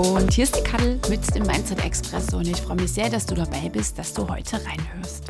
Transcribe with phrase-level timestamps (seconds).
[0.00, 3.26] Und hier ist die Kaddel mit dem Mindset Express und ich freue mich sehr, dass
[3.26, 5.24] du dabei bist, dass du heute reinhörst.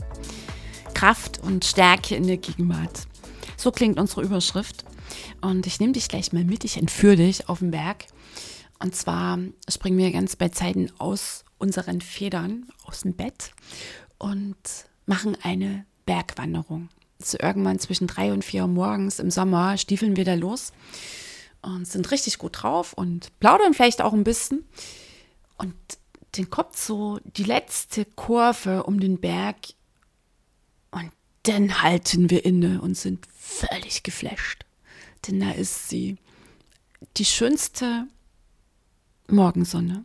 [0.94, 3.06] Kraft und Stärke in der Gegenwart.
[3.56, 4.84] So klingt unsere Überschrift.
[5.42, 8.06] Und ich nehme dich gleich mal mit, ich entführe dich auf den Berg.
[8.78, 13.50] Und zwar springen wir ganz bei Zeiten aus unseren Federn, aus dem Bett
[14.18, 14.56] und
[15.04, 16.88] machen eine Bergwanderung.
[17.18, 20.72] So irgendwann zwischen drei und vier Uhr morgens im Sommer stiefeln wir da los
[21.64, 24.68] und sind richtig gut drauf und plaudern vielleicht auch ein bisschen.
[25.56, 25.74] Und
[26.32, 29.56] dann kommt so die letzte Kurve um den Berg
[30.90, 31.10] und
[31.44, 34.64] dann halten wir inne und sind völlig geflasht.
[35.26, 36.18] Denn da ist sie,
[37.16, 38.06] die schönste
[39.28, 40.04] Morgensonne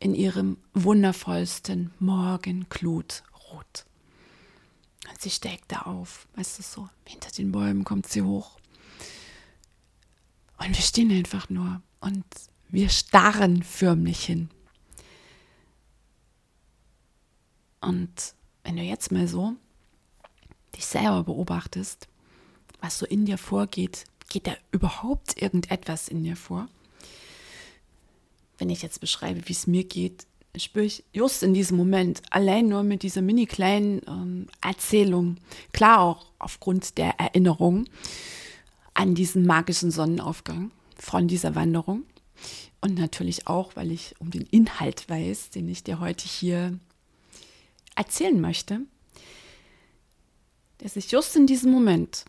[0.00, 3.22] in ihrem wundervollsten Morgenglührot.
[5.08, 8.57] Und sie steigt da auf, weißt du so, hinter den Bäumen kommt sie hoch
[10.58, 12.24] und wir stehen einfach nur und
[12.68, 14.50] wir starren förmlich hin.
[17.80, 19.54] Und wenn du jetzt mal so
[20.74, 22.08] dich selber beobachtest,
[22.80, 26.68] was so in dir vorgeht, geht da überhaupt irgendetwas in dir vor?
[28.58, 32.68] Wenn ich jetzt beschreibe, wie es mir geht, spüre ich just in diesem Moment, allein
[32.68, 35.36] nur mit dieser mini kleinen ähm, Erzählung,
[35.72, 37.84] klar auch aufgrund der Erinnerung,
[38.98, 42.02] an diesen magischen Sonnenaufgang von dieser Wanderung.
[42.80, 46.76] Und natürlich auch, weil ich um den Inhalt weiß, den ich dir heute hier
[47.94, 48.80] erzählen möchte,
[50.78, 52.24] dass ich just in diesem Moment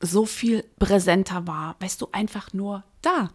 [0.00, 3.30] so viel präsenter war, weißt du, einfach nur da.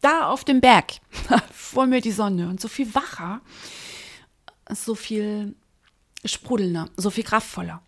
[0.00, 0.94] Da auf dem Berg,
[1.52, 3.40] vor mir die Sonne und so viel wacher,
[4.72, 5.56] so viel
[6.24, 7.82] sprudelnder, so viel kraftvoller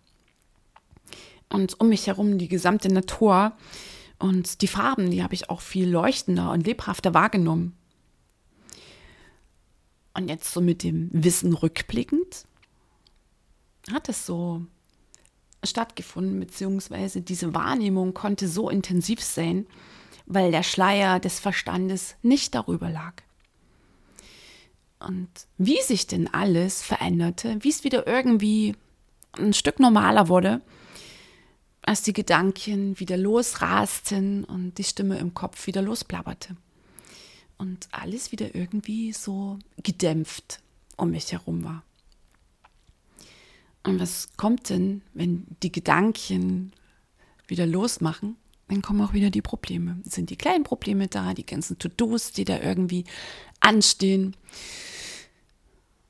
[1.49, 3.53] und um mich herum die gesamte Natur
[4.19, 7.75] und die Farben, die habe ich auch viel leuchtender und lebhafter wahrgenommen.
[10.13, 12.45] Und jetzt so mit dem Wissen rückblickend
[13.91, 14.63] hat es so
[15.63, 19.65] stattgefunden, beziehungsweise diese Wahrnehmung konnte so intensiv sein,
[20.25, 23.13] weil der Schleier des Verstandes nicht darüber lag.
[24.99, 28.75] Und wie sich denn alles veränderte, wie es wieder irgendwie
[29.33, 30.61] ein Stück normaler wurde,
[31.81, 36.55] als die Gedanken wieder losrasten und die Stimme im Kopf wieder losplapperte.
[37.57, 40.61] Und alles wieder irgendwie so gedämpft
[40.97, 41.83] um mich herum war.
[43.83, 46.73] Und was kommt denn, wenn die Gedanken
[47.47, 48.35] wieder losmachen?
[48.67, 49.99] Dann kommen auch wieder die Probleme.
[50.03, 53.05] Sind die kleinen Probleme da, die ganzen To-Dos, die da irgendwie
[53.59, 54.35] anstehen.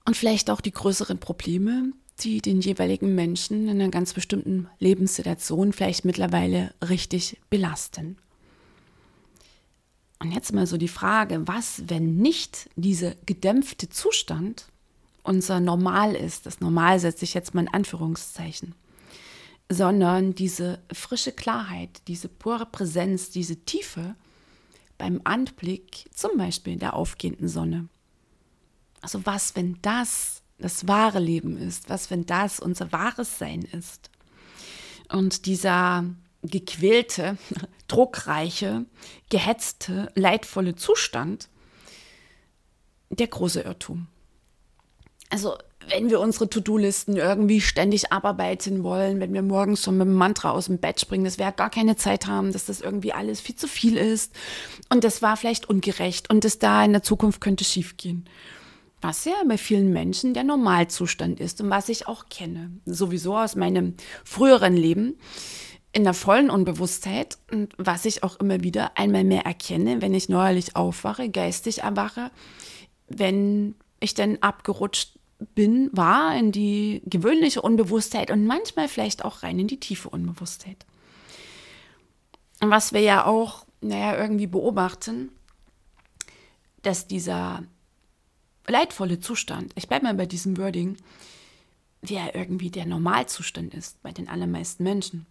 [0.06, 1.94] Und vielleicht auch die größeren Probleme,
[2.24, 8.18] die den jeweiligen Menschen in einer ganz bestimmten Lebenssituation vielleicht mittlerweile richtig belasten.
[10.20, 14.68] Und jetzt mal so die Frage, was, wenn nicht dieser gedämpfte Zustand
[15.24, 18.76] unser Normal ist, das Normal setze ich jetzt mal in Anführungszeichen,
[19.70, 24.16] sondern diese frische Klarheit, diese pure Präsenz, diese Tiefe
[24.98, 27.88] beim Anblick zum Beispiel der aufgehenden Sonne.
[29.02, 34.10] Also was, wenn das das wahre Leben ist, was, wenn das unser wahres Sein ist.
[35.12, 36.06] Und dieser
[36.44, 37.38] gequälte,
[37.88, 38.86] druckreiche,
[39.30, 41.50] gehetzte, leidvolle Zustand,
[43.10, 44.08] der große Irrtum.
[45.30, 50.14] Also wenn wir unsere To-Do-Listen irgendwie ständig abarbeiten wollen, wenn wir morgens schon mit dem
[50.14, 53.40] Mantra aus dem Bett springen, dass wir gar keine Zeit haben, dass das irgendwie alles
[53.40, 54.34] viel zu viel ist
[54.90, 58.30] und das war vielleicht ungerecht und das da in der Zukunft könnte schiefgehen
[59.02, 63.56] was ja bei vielen Menschen der Normalzustand ist und was ich auch kenne, sowieso aus
[63.56, 65.18] meinem früheren Leben
[65.92, 70.30] in der vollen Unbewusstheit und was ich auch immer wieder einmal mehr erkenne, wenn ich
[70.30, 72.32] neuerlich aufwache, geistig erwache,
[73.08, 75.18] wenn ich dann abgerutscht
[75.56, 80.86] bin, war in die gewöhnliche Unbewusstheit und manchmal vielleicht auch rein in die tiefe Unbewusstheit.
[82.62, 85.32] Und was wir ja auch, naja, irgendwie beobachten,
[86.82, 87.64] dass dieser
[88.70, 90.98] leidvolle Zustand, ich bleibe mal bei diesem Wording,
[92.02, 95.26] der irgendwie der Normalzustand ist bei den allermeisten Menschen.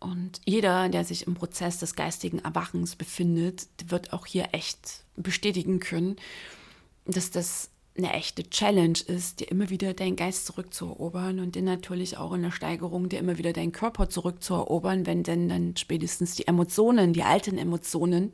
[0.00, 5.78] Und jeder, der sich im Prozess des geistigen Erwachens befindet, wird auch hier echt bestätigen
[5.78, 6.16] können,
[7.04, 12.16] dass das eine echte Challenge ist, dir immer wieder deinen Geist zurückzuerobern und dir natürlich
[12.16, 16.46] auch in der Steigerung dir immer wieder deinen Körper zurückzuerobern, wenn denn dann spätestens die
[16.46, 18.32] Emotionen, die alten Emotionen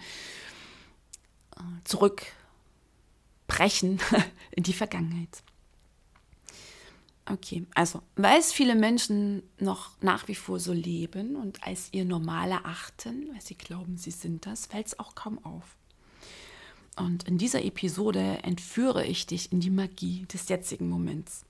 [1.56, 1.60] äh,
[3.56, 3.98] zurückbrechen
[4.52, 5.42] in die Vergangenheit.
[7.28, 12.04] Okay, also weil es viele Menschen noch nach wie vor so leben und als ihr
[12.04, 15.76] normal erachten, weil sie glauben, sie sind das, fällt es auch kaum auf.
[16.96, 21.44] Und in dieser Episode entführe ich dich in die Magie des jetzigen Moments.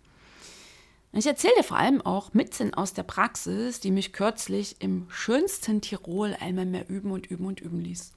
[1.13, 5.83] Ich erzähle dir vor allem auch mitten aus der Praxis, die mich kürzlich im schönsten
[5.83, 8.13] Tirol einmal mehr üben und üben und üben ließ.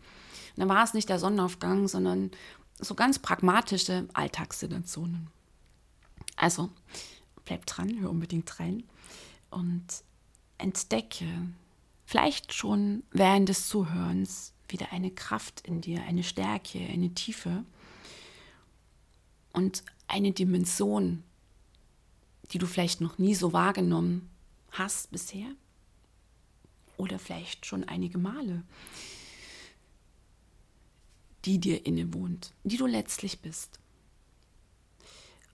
[0.56, 2.32] Und da war es nicht der Sonnenaufgang, sondern
[2.80, 5.28] so ganz pragmatische Alltagssituationen.
[6.36, 6.70] Also,
[7.46, 8.84] bleib dran, hör unbedingt rein
[9.50, 9.86] und
[10.58, 11.26] entdecke,
[12.06, 17.66] vielleicht schon während des Zuhörens, wieder eine Kraft in dir, eine Stärke, eine Tiefe
[19.52, 21.24] und eine Dimension,
[22.52, 24.30] die du vielleicht noch nie so wahrgenommen
[24.72, 25.48] hast bisher
[26.98, 28.64] oder vielleicht schon einige Male,
[31.46, 33.80] die dir innewohnt, die du letztlich bist.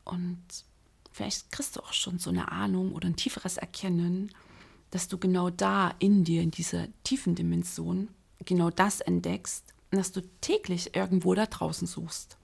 [0.04, 0.40] Und
[1.16, 4.34] Vielleicht kriegst du auch schon so eine Ahnung oder ein tieferes Erkennen,
[4.92, 8.10] dass du genau da in dir, in dieser tiefen Dimension,
[8.44, 12.36] genau das entdeckst, dass du täglich irgendwo da draußen suchst.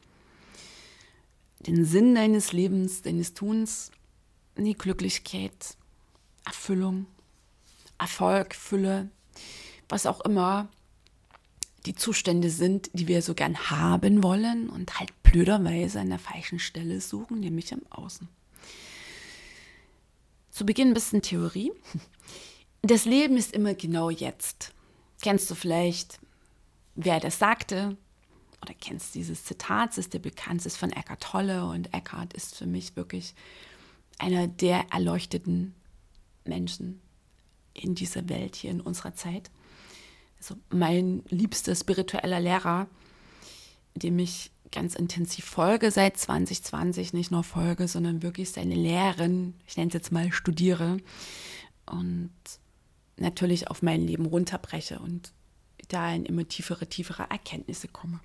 [1.60, 3.92] Den Sinn deines Lebens, deines Tuns,
[4.56, 5.76] die Glücklichkeit,
[6.46, 7.08] Erfüllung,
[7.98, 9.10] Erfolg, Fülle,
[9.90, 10.70] was auch immer
[11.86, 16.60] die Zustände sind, die wir so gern haben wollen und halt blöderweise an der falschen
[16.60, 18.28] Stelle suchen, nämlich im Außen.
[20.52, 21.72] Zu Beginn ein bisschen Theorie.
[22.84, 24.74] Das Leben ist immer genau jetzt.
[25.22, 26.20] Kennst du vielleicht,
[26.96, 27.96] wer das sagte?
[28.62, 31.66] Oder kennst dieses Zitat, das ist der bekannteste von Eckhart Tolle.
[31.66, 33.34] Und Eckhart ist für mich wirklich
[34.20, 35.74] einer der erleuchteten
[36.44, 37.02] Menschen
[37.74, 39.50] in dieser Welt, hier in unserer Zeit.
[40.42, 42.88] Also mein liebster spiritueller Lehrer,
[43.94, 49.78] dem ich ganz intensiv folge seit 2020, nicht nur folge, sondern wirklich seine Lehren, ich
[49.78, 50.98] nenne es jetzt mal studiere
[51.86, 52.32] und
[53.18, 55.32] natürlich auf mein Leben runterbreche und
[55.90, 58.20] da in immer tiefere, tiefere Erkenntnisse komme.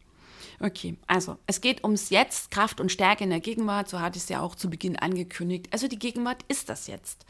[0.59, 4.23] Okay, also es geht ums Jetzt, Kraft und Stärke in der Gegenwart, so hatte ich
[4.23, 5.67] es ja auch zu Beginn angekündigt.
[5.71, 7.27] Also die Gegenwart ist das Jetzt.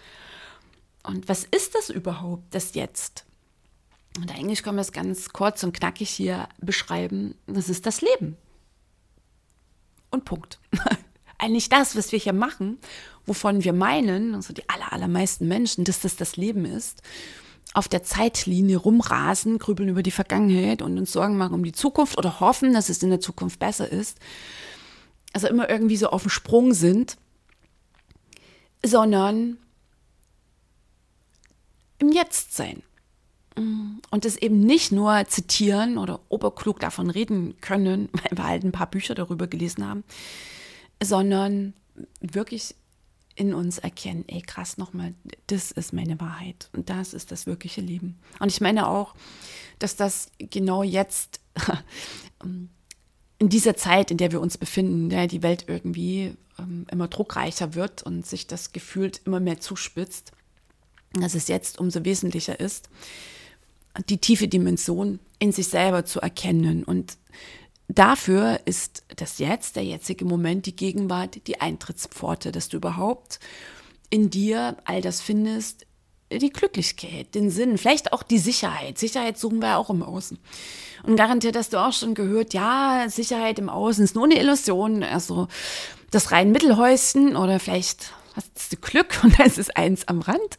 [1.02, 3.25] Und was ist das überhaupt, das Jetzt?
[4.16, 7.34] Und eigentlich können wir es ganz kurz und knackig hier beschreiben.
[7.46, 8.36] Das ist das Leben
[10.10, 10.58] und Punkt.
[11.38, 12.78] Eigentlich das, was wir hier machen,
[13.26, 17.02] wovon wir meinen, also die aller, allermeisten Menschen, dass das das Leben ist,
[17.74, 22.16] auf der Zeitlinie rumrasen, grübeln über die Vergangenheit und uns Sorgen machen um die Zukunft
[22.16, 24.18] oder hoffen, dass es in der Zukunft besser ist.
[25.34, 27.18] Also immer irgendwie so auf dem Sprung sind,
[28.82, 29.58] sondern
[31.98, 32.82] im Jetzt sein.
[33.56, 38.72] Und es eben nicht nur zitieren oder oberklug davon reden können, weil wir halt ein
[38.72, 40.04] paar Bücher darüber gelesen haben,
[41.02, 41.74] sondern
[42.20, 42.74] wirklich
[43.34, 45.14] in uns erkennen, ey krass nochmal,
[45.46, 48.18] das ist meine Wahrheit und das ist das wirkliche Leben.
[48.40, 49.14] Und ich meine auch,
[49.78, 51.40] dass das genau jetzt
[53.38, 58.02] in dieser Zeit, in der wir uns befinden, die Welt irgendwie ähm, immer druckreicher wird
[58.02, 60.32] und sich das gefühlt immer mehr zuspitzt,
[61.12, 62.88] dass es jetzt umso wesentlicher ist,
[64.08, 66.84] die tiefe Dimension in sich selber zu erkennen.
[66.84, 67.18] Und
[67.88, 73.38] dafür ist das Jetzt, der jetzige Moment, die Gegenwart, die Eintrittspforte, dass du überhaupt
[74.10, 75.86] in dir all das findest,
[76.32, 78.98] die Glücklichkeit, den Sinn, vielleicht auch die Sicherheit.
[78.98, 80.38] Sicherheit suchen wir auch im Außen.
[81.04, 85.04] Und garantiert hast du auch schon gehört, ja, Sicherheit im Außen ist nur eine Illusion.
[85.04, 85.46] Also
[86.10, 90.58] das rein Mittelhäuschen oder vielleicht hast du Glück und es ist eins am Rand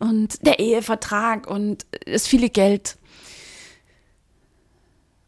[0.00, 2.96] und der Ehevertrag und das viele Geld.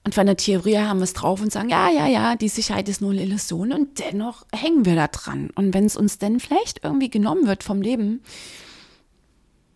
[0.04, 2.88] Und von der Theorie haben wir es drauf und sagen, ja, ja, ja, die Sicherheit
[2.88, 5.50] ist nur eine Illusion und dennoch hängen wir da dran.
[5.54, 8.22] Und wenn es uns denn vielleicht irgendwie genommen wird vom Leben,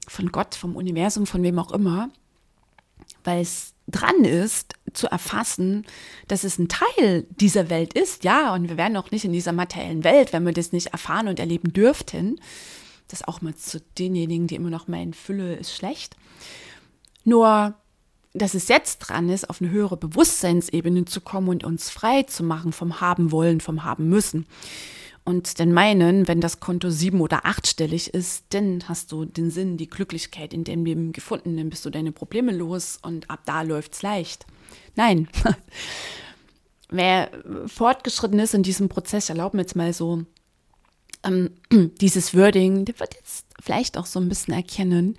[0.08, 2.08] von Gott, vom Universum, von wem auch immer,
[3.25, 5.84] weil es dran ist, zu erfassen,
[6.28, 9.52] dass es ein Teil dieser Welt ist, ja, und wir wären auch nicht in dieser
[9.52, 12.40] materiellen Welt, wenn wir das nicht erfahren und erleben dürften,
[13.12, 16.16] das auch mal zu denjenigen, die immer noch meinen, Fülle ist schlecht.
[17.25, 17.75] Nur,
[18.35, 22.42] dass es jetzt dran ist, auf eine höhere Bewusstseinsebene zu kommen und uns frei zu
[22.42, 24.47] machen vom Haben wollen, vom Haben müssen.
[25.25, 29.76] und dann meinen, wenn das Konto sieben- oder achtstellig ist, dann hast du den Sinn,
[29.76, 33.62] die Glücklichkeit in deinem Leben gefunden, dann bist du deine Probleme los und ab da
[33.62, 34.47] läuft's leicht.
[34.97, 35.28] Nein.
[36.90, 37.31] Wer
[37.66, 40.25] fortgeschritten ist in diesem Prozess, erlaubt mir jetzt mal so
[41.25, 41.50] ähm,
[42.00, 45.17] dieses Wording, der wird jetzt vielleicht auch so ein bisschen erkennen.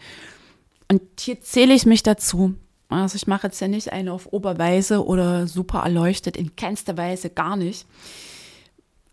[0.90, 2.56] Und hier zähle ich mich dazu.
[2.90, 7.30] Also ich mache jetzt ja nicht eine auf Oberweise oder super erleuchtet, in keinster Weise
[7.30, 7.88] gar nicht.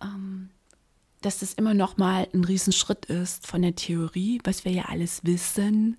[0.03, 0.51] Ähm,
[1.23, 5.21] dass das immer noch mal ein Riesenschritt ist von der Theorie, was wir ja alles
[5.25, 5.99] wissen,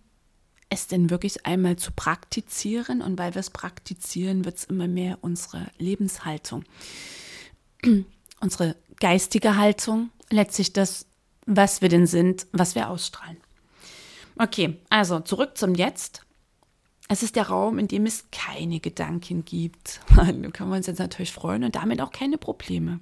[0.70, 3.02] es denn wirklich einmal zu praktizieren.
[3.02, 6.64] Und weil wir es praktizieren, wird es immer mehr unsere Lebenshaltung,
[8.40, 11.06] unsere geistige Haltung, letztlich das,
[11.46, 13.38] was wir denn sind, was wir ausstrahlen.
[14.38, 16.26] Okay, also zurück zum Jetzt.
[17.08, 20.00] Es ist der Raum, in dem es keine Gedanken gibt.
[20.16, 23.00] da können wir uns jetzt natürlich freuen und damit auch keine Probleme.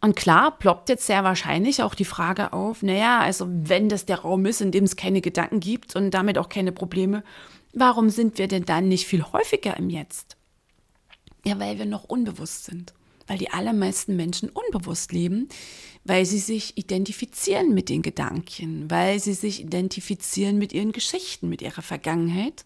[0.00, 4.20] Und klar ploppt jetzt sehr wahrscheinlich auch die Frage auf, naja, also wenn das der
[4.20, 7.24] Raum ist, in dem es keine Gedanken gibt und damit auch keine Probleme,
[7.72, 10.36] warum sind wir denn dann nicht viel häufiger im Jetzt?
[11.44, 12.94] Ja, weil wir noch unbewusst sind,
[13.28, 15.48] weil die allermeisten Menschen unbewusst leben,
[16.04, 21.62] weil sie sich identifizieren mit den Gedanken, weil sie sich identifizieren mit ihren Geschichten, mit
[21.62, 22.64] ihrer Vergangenheit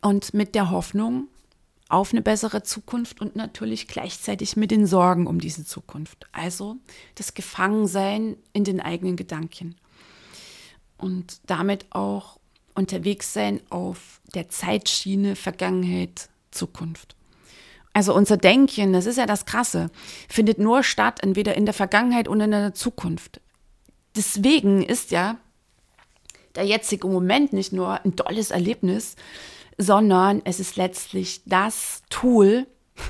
[0.00, 1.28] und mit der Hoffnung,
[1.88, 6.26] auf eine bessere Zukunft und natürlich gleichzeitig mit den Sorgen um diese Zukunft.
[6.32, 6.76] Also
[7.14, 9.74] das Gefangensein in den eigenen Gedanken
[10.98, 12.38] und damit auch
[12.74, 17.16] unterwegs sein auf der Zeitschiene Vergangenheit, Zukunft.
[17.92, 19.90] Also unser Denken, das ist ja das Krasse,
[20.28, 23.40] findet nur statt, entweder in der Vergangenheit oder in der Zukunft.
[24.16, 25.36] Deswegen ist ja
[26.54, 29.16] der jetzige Moment nicht nur ein tolles Erlebnis,
[29.78, 32.66] sondern es ist letztlich das Tool,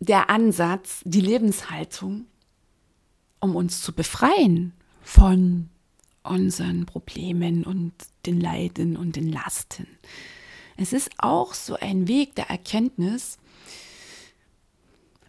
[0.00, 2.26] der Ansatz, die Lebenshaltung,
[3.40, 4.72] um uns zu befreien
[5.02, 5.70] von
[6.24, 7.92] unseren Problemen und
[8.26, 9.86] den Leiden und den Lasten.
[10.80, 13.38] Es ist auch so ein Weg der Erkenntnis,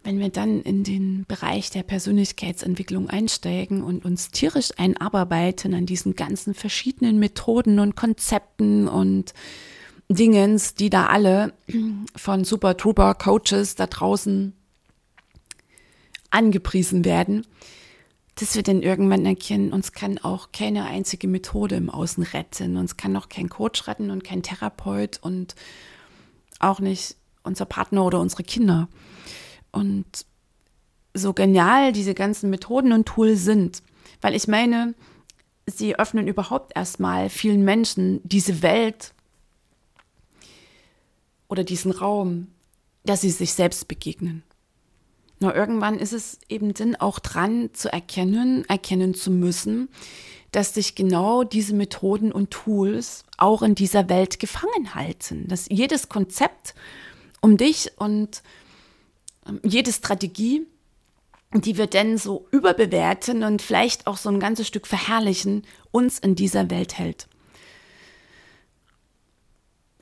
[0.04, 6.14] wenn wir dann in den Bereich der Persönlichkeitsentwicklung einsteigen und uns tierisch einarbeiten an diesen
[6.14, 9.34] ganzen verschiedenen Methoden und Konzepten und
[10.08, 11.52] Dingens, die da alle
[12.16, 14.54] von Super Trooper Coaches da draußen
[16.30, 17.44] angepriesen werden,
[18.40, 22.78] dass wir dann irgendwann erkennen, uns kann auch keine einzige Methode im Außen retten.
[22.78, 25.54] Uns kann auch kein Coach retten und kein Therapeut und
[26.58, 28.88] auch nicht unser Partner oder unsere Kinder.
[29.72, 30.24] Und
[31.12, 33.82] so genial diese ganzen Methoden und Tools sind,
[34.22, 34.94] weil ich meine,
[35.66, 39.12] sie öffnen überhaupt erstmal vielen Menschen diese Welt
[41.48, 42.46] oder diesen Raum,
[43.04, 44.44] dass sie sich selbst begegnen.
[45.40, 49.88] Nur irgendwann ist es eben dann auch dran zu erkennen, erkennen zu müssen,
[50.52, 55.48] dass sich genau diese Methoden und Tools auch in dieser Welt gefangen halten.
[55.48, 56.74] Dass jedes Konzept
[57.40, 58.42] um dich und
[59.46, 60.66] ähm, jede Strategie,
[61.54, 66.34] die wir denn so überbewerten und vielleicht auch so ein ganzes Stück verherrlichen, uns in
[66.34, 67.28] dieser Welt hält.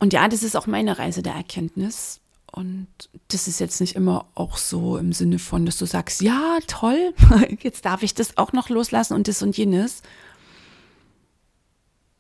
[0.00, 2.20] Und ja, das ist auch meine Reise der Erkenntnis.
[2.52, 2.88] Und
[3.28, 7.14] das ist jetzt nicht immer auch so im Sinne von, dass du sagst, ja, toll,
[7.60, 10.02] jetzt darf ich das auch noch loslassen und das und jenes.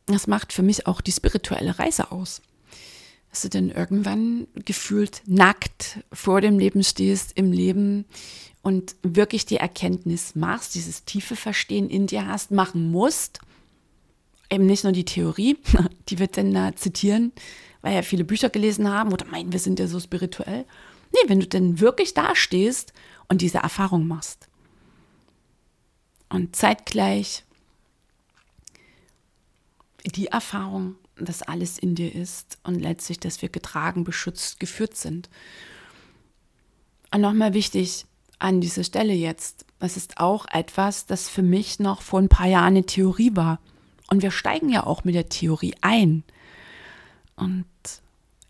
[0.06, 2.42] Das macht für mich auch die spirituelle Reise aus
[3.30, 8.04] dass du dann irgendwann gefühlt nackt vor dem Leben stehst, im Leben
[8.62, 13.40] und wirklich die Erkenntnis machst, dieses tiefe Verstehen in dir hast, machen musst.
[14.50, 15.58] Eben nicht nur die Theorie,
[16.08, 17.32] die wir dann da zitieren,
[17.82, 20.64] weil ja viele Bücher gelesen haben oder meinen, wir sind ja so spirituell.
[21.12, 22.92] Nee, wenn du denn wirklich da stehst
[23.28, 24.48] und diese Erfahrung machst.
[26.28, 27.44] Und zeitgleich
[30.04, 35.28] die Erfahrung dass alles in dir ist und letztlich, dass wir getragen, beschützt, geführt sind.
[37.12, 38.06] Und nochmal wichtig
[38.38, 42.46] an dieser Stelle jetzt, das ist auch etwas, das für mich noch vor ein paar
[42.46, 43.60] Jahren eine Theorie war.
[44.10, 46.24] Und wir steigen ja auch mit der Theorie ein.
[47.38, 47.66] Und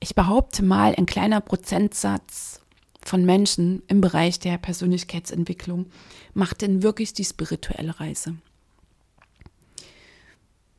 [0.00, 2.61] ich behaupte mal, ein kleiner Prozentsatz
[3.04, 5.87] von Menschen im Bereich der Persönlichkeitsentwicklung
[6.35, 8.37] macht denn wirklich die spirituelle Reise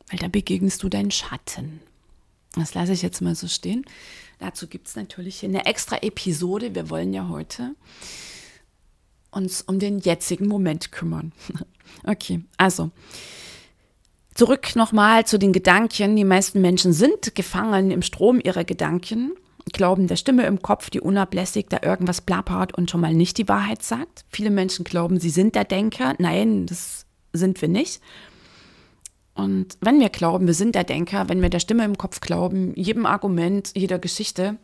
[0.10, 1.80] weil da begegnest du deinen Schatten.
[2.56, 3.86] Das lasse ich jetzt mal so stehen.
[4.40, 6.74] Dazu gibt es natürlich eine extra Episode.
[6.74, 7.76] Wir wollen ja heute
[9.32, 11.32] uns um den jetzigen Moment kümmern.
[12.04, 12.92] Okay, also
[14.40, 16.16] zurück nochmal zu den Gedanken.
[16.16, 19.34] Die meisten Menschen sind gefangen im Strom ihrer Gedanken.
[19.74, 23.50] glauben der Stimme im Kopf, die unablässig da irgendwas plappert und schon mal nicht die
[23.50, 24.24] Wahrheit sagt.
[24.30, 26.16] Viele Menschen glauben, sie sind der Denker.
[26.20, 28.02] Nein, das sind wir nicht.
[29.36, 32.74] Und wenn wir glauben, wir sind der Denker, wenn wir der Stimme im Kopf glauben,
[32.76, 34.56] jedem Argument, jeder Geschichte,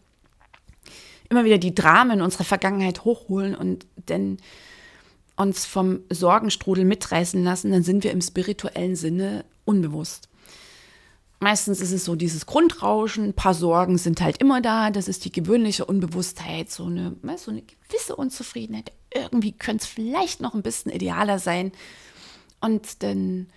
[1.29, 4.38] immer wieder die Dramen unserer Vergangenheit hochholen und denn
[5.36, 10.29] uns vom Sorgenstrudel mitreißen lassen, dann sind wir im spirituellen Sinne unbewusst.
[11.39, 15.25] Meistens ist es so dieses Grundrauschen, ein paar Sorgen sind halt immer da, das ist
[15.25, 18.91] die gewöhnliche Unbewusstheit, so eine, so eine gewisse Unzufriedenheit.
[19.13, 21.72] Irgendwie könnte es vielleicht noch ein bisschen idealer sein.
[22.62, 23.48] Und dann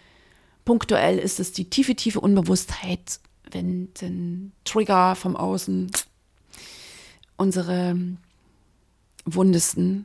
[0.65, 5.91] punktuell ist es die tiefe, tiefe Unbewusstheit, wenn den Trigger vom Außen
[7.37, 7.97] unsere
[9.25, 10.05] wundesten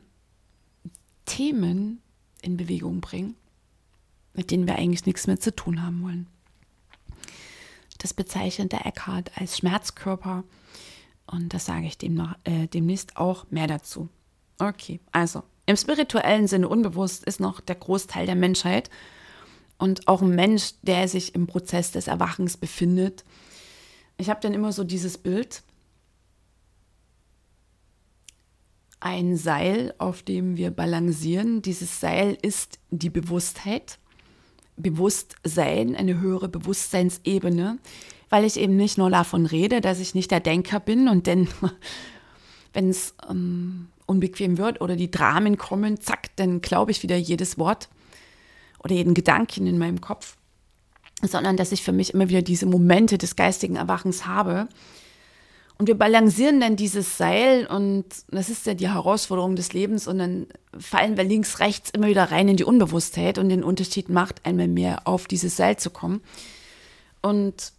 [1.26, 2.00] Themen
[2.40, 3.34] in Bewegung bringen,
[4.34, 6.26] mit denen wir eigentlich nichts mehr zu tun haben wollen.
[7.98, 10.44] Das bezeichnet der Eckhart als Schmerzkörper
[11.26, 14.08] und das sage ich demnach, äh, demnächst auch mehr dazu.
[14.58, 18.90] Okay, also im spirituellen Sinne unbewusst ist noch der Großteil der Menschheit
[19.78, 23.24] und auch ein Mensch, der sich im Prozess des Erwachens befindet.
[24.18, 25.62] Ich habe dann immer so dieses Bild,
[29.00, 31.60] ein Seil, auf dem wir balancieren.
[31.60, 33.98] Dieses Seil ist die Bewusstheit.
[34.76, 37.78] Bewusstsein, eine höhere Bewusstseinsebene,
[38.28, 41.48] weil ich eben nicht nur davon rede, dass ich nicht der Denker bin und denn,
[42.72, 47.58] wenn es ähm, unbequem wird oder die Dramen kommen, zack, dann glaube ich wieder jedes
[47.58, 47.88] Wort
[48.82, 50.36] oder jeden Gedanken in meinem Kopf,
[51.22, 54.68] sondern dass ich für mich immer wieder diese Momente des geistigen Erwachens habe
[55.76, 60.18] und wir balancieren dann dieses Seil und das ist ja die Herausforderung des Lebens und
[60.18, 60.46] dann
[60.78, 64.68] fallen wir links, rechts immer wieder rein in die Unbewusstheit und den Unterschied macht, einmal
[64.68, 66.20] mehr auf dieses Seil zu kommen.
[67.22, 67.72] Und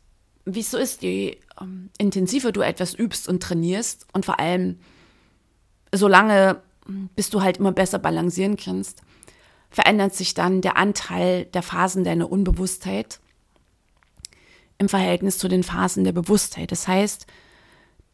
[0.43, 4.77] wie es so ist, je ähm, intensiver du etwas übst und trainierst und vor allem
[5.93, 6.61] solange,
[7.15, 9.01] bis du halt immer besser balancieren kannst,
[9.69, 13.19] verändert sich dann der Anteil der Phasen deiner Unbewusstheit
[14.77, 16.71] im Verhältnis zu den Phasen der Bewusstheit.
[16.71, 17.25] Das heißt,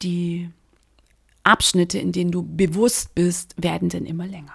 [0.04, 0.50] die
[1.44, 4.54] Abschnitte, in denen du bewusst bist, werden dann immer länger.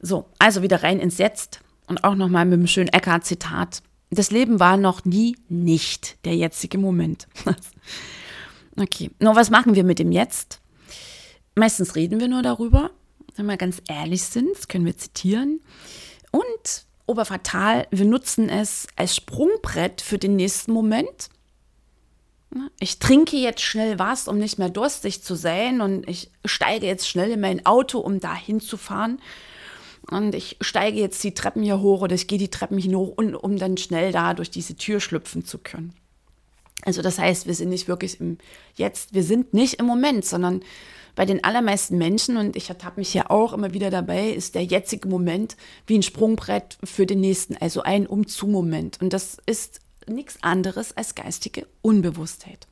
[0.00, 3.82] So, also wieder rein ins Jetzt und auch nochmal mit dem schönen Eckhart-Zitat.
[4.10, 7.26] Das Leben war noch nie nicht der jetzige Moment.
[8.76, 10.60] okay, nur was machen wir mit dem Jetzt?
[11.54, 12.90] Meistens reden wir nur darüber,
[13.36, 15.60] wenn wir ganz ehrlich sind, das können wir zitieren.
[16.30, 21.28] Und oberfatal, wir nutzen es als Sprungbrett für den nächsten Moment?
[22.80, 27.08] Ich trinke jetzt schnell was, um nicht mehr durstig zu sein und ich steige jetzt
[27.08, 29.20] schnell in mein Auto, um da hinzufahren.
[30.10, 33.18] Und ich steige jetzt die Treppen hier hoch oder ich gehe die Treppen hier hoch,
[33.18, 35.92] um dann schnell da durch diese Tür schlüpfen zu können.
[36.82, 38.38] Also das heißt, wir sind nicht wirklich im
[38.74, 40.62] Jetzt, wir sind nicht im Moment, sondern
[41.16, 44.64] bei den allermeisten Menschen, und ich ertappe mich ja auch immer wieder dabei, ist der
[44.64, 45.56] jetzige Moment
[45.86, 49.00] wie ein Sprungbrett für den nächsten, also ein Um-zu-Moment.
[49.02, 52.66] Und das ist nichts anderes als geistige Unbewusstheit.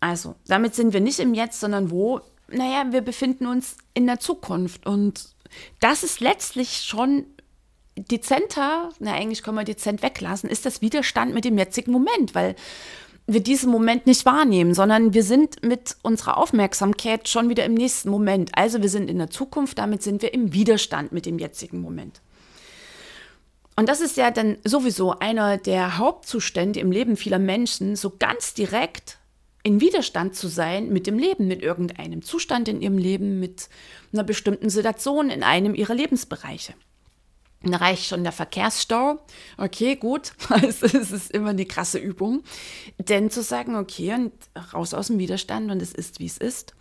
[0.00, 2.20] Also, damit sind wir nicht im Jetzt, sondern wo?
[2.48, 4.86] Naja, wir befinden uns in der Zukunft.
[4.86, 5.28] Und
[5.78, 7.26] das ist letztlich schon
[7.96, 12.54] dezenter, na eigentlich können wir dezent weglassen, ist das Widerstand mit dem jetzigen Moment, weil
[13.26, 18.10] wir diesen Moment nicht wahrnehmen, sondern wir sind mit unserer Aufmerksamkeit schon wieder im nächsten
[18.10, 18.50] Moment.
[18.54, 22.20] Also wir sind in der Zukunft, damit sind wir im Widerstand mit dem jetzigen Moment.
[23.80, 28.52] Und das ist ja dann sowieso einer der Hauptzustände im Leben vieler Menschen, so ganz
[28.52, 29.16] direkt
[29.62, 33.70] in Widerstand zu sein mit dem Leben, mit irgendeinem Zustand in ihrem Leben, mit
[34.12, 36.74] einer bestimmten Situation in einem ihrer Lebensbereiche.
[37.62, 39.18] Da reicht schon der Verkehrsstau.
[39.56, 40.32] Okay, gut.
[40.50, 42.42] Also es ist immer eine krasse Übung.
[42.98, 44.32] Denn zu sagen, okay, und
[44.74, 46.74] raus aus dem Widerstand und es ist, wie es ist.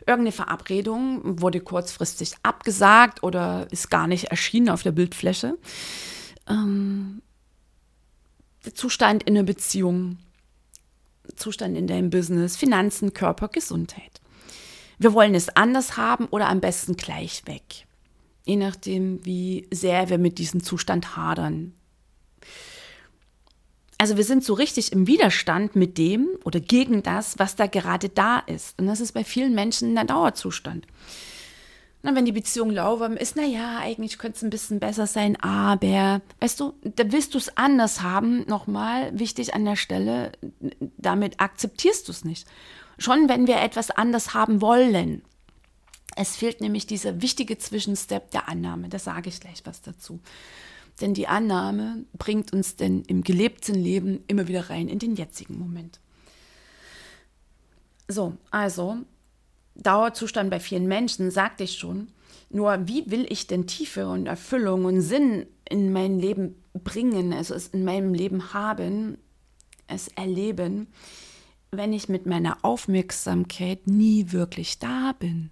[0.00, 5.56] Irgendeine Verabredung wurde kurzfristig abgesagt oder ist gar nicht erschienen auf der Bildfläche
[6.48, 7.22] ähm,
[8.72, 10.18] Zustand in einer Beziehung,
[11.36, 14.20] Zustand in deinem Business, Finanzen, Körper, Gesundheit.
[14.98, 17.86] Wir wollen es anders haben oder am besten gleich weg.
[18.44, 21.74] Je nachdem, wie sehr wir mit diesem Zustand hadern.
[23.98, 28.08] Also wir sind so richtig im Widerstand mit dem oder gegen das, was da gerade
[28.08, 28.78] da ist.
[28.78, 30.86] Und das ist bei vielen Menschen ein Dauerzustand.
[32.04, 36.20] Na, wenn die Beziehung lauwarm ist, naja, eigentlich könnte es ein bisschen besser sein, aber,
[36.38, 38.44] weißt du, da willst du es anders haben.
[38.46, 40.32] Nochmal wichtig an der Stelle,
[40.98, 42.46] damit akzeptierst du es nicht.
[42.98, 45.22] Schon wenn wir etwas anders haben wollen.
[46.14, 48.90] Es fehlt nämlich dieser wichtige Zwischenstep der Annahme.
[48.90, 50.20] Da sage ich gleich was dazu.
[51.00, 55.58] Denn die Annahme bringt uns denn im gelebten Leben immer wieder rein in den jetzigen
[55.58, 56.00] Moment.
[58.08, 58.98] So, also
[59.74, 62.08] Dauerzustand bei vielen Menschen, sagte ich schon.
[62.50, 67.54] Nur wie will ich denn Tiefe und Erfüllung und Sinn in mein Leben bringen, also
[67.54, 69.18] es in meinem Leben haben,
[69.88, 70.86] es erleben,
[71.72, 75.50] wenn ich mit meiner Aufmerksamkeit nie wirklich da bin?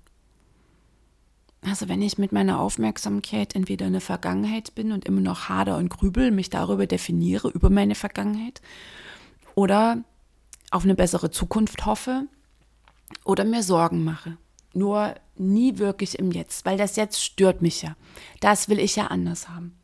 [1.64, 5.78] Also wenn ich mit meiner Aufmerksamkeit entweder in der Vergangenheit bin und immer noch hader
[5.78, 8.60] und grübel, mich darüber definiere, über meine Vergangenheit,
[9.54, 10.02] oder
[10.70, 12.26] auf eine bessere Zukunft hoffe
[13.24, 14.36] oder mir Sorgen mache.
[14.74, 17.96] Nur nie wirklich im Jetzt, weil das Jetzt stört mich ja.
[18.40, 19.76] Das will ich ja anders haben.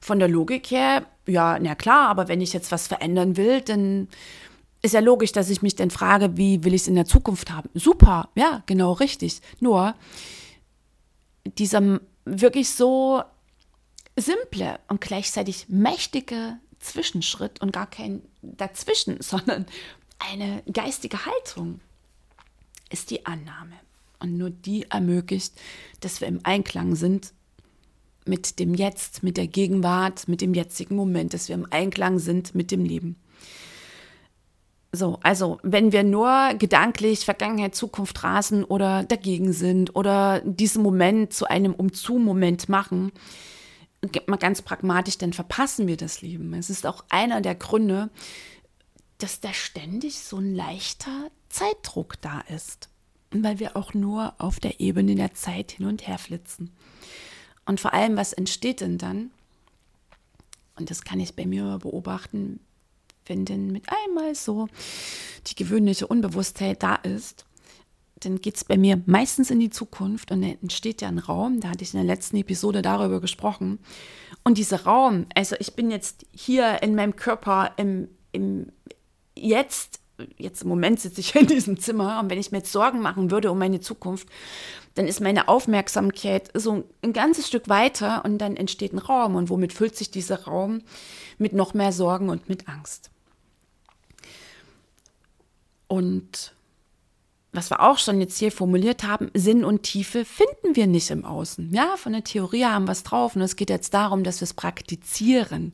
[0.00, 4.08] Von der Logik her, ja, na klar, aber wenn ich jetzt was verändern will, dann
[4.82, 7.50] ist ja logisch, dass ich mich dann frage, wie will ich es in der Zukunft
[7.50, 7.70] haben?
[7.72, 9.40] Super, ja, genau richtig.
[9.60, 9.94] Nur
[11.44, 13.22] dieser wirklich so
[14.16, 19.66] simple und gleichzeitig mächtige Zwischenschritt und gar kein dazwischen, sondern
[20.18, 21.80] eine geistige Haltung
[22.94, 23.74] ist die Annahme.
[24.20, 25.52] Und nur die ermöglicht,
[26.00, 27.34] dass wir im Einklang sind
[28.24, 32.54] mit dem Jetzt, mit der Gegenwart, mit dem jetzigen Moment, dass wir im Einklang sind
[32.54, 33.16] mit dem Leben.
[34.92, 41.32] So, also wenn wir nur gedanklich Vergangenheit, Zukunft rasen oder dagegen sind oder diesen Moment
[41.32, 43.10] zu einem Umzu-Moment machen,
[44.26, 46.54] mal ganz pragmatisch, dann verpassen wir das Leben.
[46.54, 48.08] Es ist auch einer der Gründe,
[49.18, 52.88] dass da ständig so ein leichter Zeitdruck da ist,
[53.30, 56.72] weil wir auch nur auf der Ebene der Zeit hin und her flitzen.
[57.64, 59.30] Und vor allem, was entsteht denn dann?
[60.76, 62.58] Und das kann ich bei mir beobachten,
[63.26, 64.68] wenn denn mit einmal so
[65.46, 67.46] die gewöhnliche Unbewusstheit da ist,
[68.16, 71.60] dann geht es bei mir meistens in die Zukunft und dann entsteht ja ein Raum,
[71.60, 73.78] da hatte ich in der letzten Episode darüber gesprochen.
[74.42, 78.72] Und dieser Raum, also ich bin jetzt hier in meinem Körper im, im
[79.36, 80.00] Jetzt,
[80.36, 83.30] jetzt im Moment sitze ich in diesem Zimmer und wenn ich mir jetzt Sorgen machen
[83.30, 84.28] würde um meine Zukunft,
[84.94, 89.34] dann ist meine Aufmerksamkeit so ein ganzes Stück weiter und dann entsteht ein Raum.
[89.34, 90.82] Und womit füllt sich dieser Raum?
[91.36, 93.10] Mit noch mehr Sorgen und mit Angst.
[95.88, 96.54] Und
[97.54, 101.24] was wir auch schon jetzt hier formuliert haben, Sinn und Tiefe finden wir nicht im
[101.24, 101.72] Außen.
[101.72, 104.46] Ja, von der Theorie haben wir es drauf und es geht jetzt darum, dass wir
[104.46, 105.72] es praktizieren.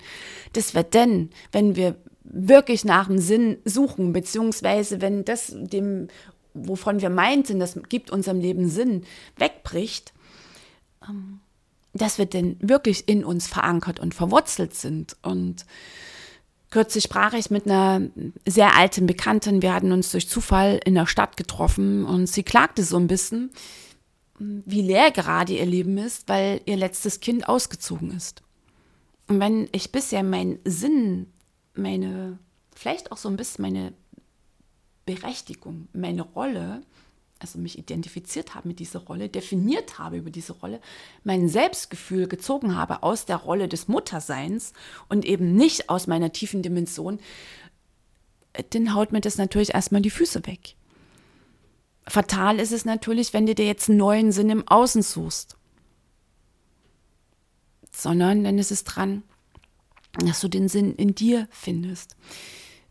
[0.52, 1.96] Dass wir denn, wenn wir
[2.32, 6.08] wirklich nach dem Sinn suchen, beziehungsweise wenn das dem,
[6.54, 9.04] wovon wir meinten, das gibt unserem Leben Sinn,
[9.36, 10.12] wegbricht,
[11.08, 11.40] ähm,
[11.92, 15.66] dass wir denn wirklich in uns verankert und verwurzelt sind und
[16.70, 18.00] Kürzlich sprach ich mit einer
[18.46, 19.60] sehr alten Bekannten.
[19.60, 23.50] Wir hatten uns durch Zufall in der Stadt getroffen und sie klagte so ein bisschen,
[24.38, 28.42] wie leer gerade ihr Leben ist, weil ihr letztes Kind ausgezogen ist.
[29.26, 31.26] Und wenn ich bisher meinen Sinn,
[31.74, 32.38] meine,
[32.74, 33.92] vielleicht auch so ein bisschen meine
[35.06, 36.82] Berechtigung, meine Rolle
[37.40, 40.80] also mich identifiziert habe mit dieser Rolle, definiert habe über diese Rolle,
[41.24, 44.74] mein Selbstgefühl gezogen habe aus der Rolle des Mutterseins
[45.08, 47.18] und eben nicht aus meiner tiefen Dimension,
[48.70, 50.76] dann haut mir das natürlich erstmal die Füße weg.
[52.06, 55.56] Fatal ist es natürlich, wenn du dir jetzt einen neuen Sinn im Außen suchst.
[57.92, 59.22] Sondern dann ist es dran,
[60.12, 62.16] dass du den Sinn in dir findest.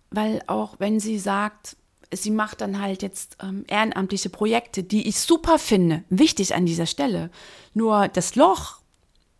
[0.10, 1.78] Weil auch wenn sie sagt,
[2.12, 6.04] sie macht dann halt jetzt ähm, ehrenamtliche Projekte, die ich super finde.
[6.10, 7.30] Wichtig an dieser Stelle.
[7.74, 8.80] Nur das Loch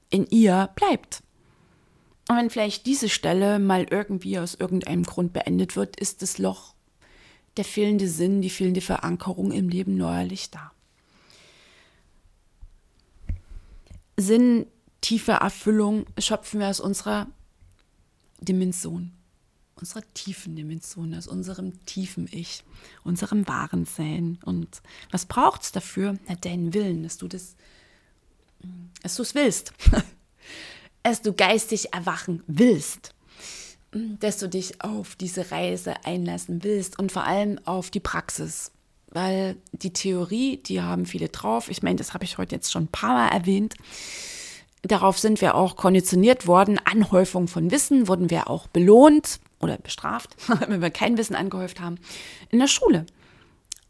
[0.10, 1.24] in ihr bleibt.
[2.30, 6.76] Und wenn vielleicht diese Stelle mal irgendwie aus irgendeinem Grund beendet wird, ist das Loch,
[7.58, 10.72] der fehlende Sinn, die fehlende Verankerung im Leben neuerlich da.
[14.16, 14.68] Sinn,
[15.02, 17.28] tiefe Erfüllung schöpfen wir aus unserer
[18.42, 19.14] Dimension
[19.82, 22.64] unserer tiefen Dimension, aus unserem tiefen Ich,
[23.04, 24.38] unserem wahren Sein.
[24.44, 26.18] Und was braucht es dafür?
[26.28, 27.56] Na, deinen Willen, dass du das,
[29.02, 29.74] dass du es willst,
[31.04, 33.14] dass du geistig erwachen willst,
[33.92, 38.72] dass du dich auf diese Reise einlassen willst und vor allem auf die Praxis.
[39.12, 41.70] Weil die Theorie, die haben viele drauf.
[41.72, 43.74] Ich meine, das habe ich heute jetzt schon ein paar Mal erwähnt.
[44.82, 46.80] Darauf sind wir auch konditioniert worden.
[46.84, 50.36] Anhäufung von Wissen wurden wir auch belohnt oder bestraft,
[50.68, 51.98] wenn wir kein Wissen angehäuft haben,
[52.50, 53.06] in der Schule.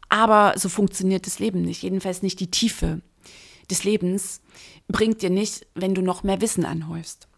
[0.08, 1.82] Aber so funktioniert das Leben nicht.
[1.82, 3.00] Jedenfalls nicht die Tiefe
[3.70, 4.40] des Lebens
[4.88, 7.28] bringt dir nicht, wenn du noch mehr Wissen anhäufst.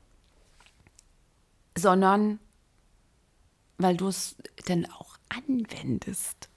[1.76, 2.38] Sondern
[3.78, 4.36] weil du es
[4.66, 6.48] dann auch anwendest.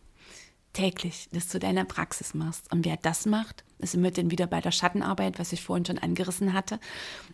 [0.76, 2.72] Täglich, das zu deiner Praxis machst.
[2.72, 5.98] Und wer das macht, ist immer dann wieder bei der Schattenarbeit, was ich vorhin schon
[5.98, 6.80] angerissen hatte.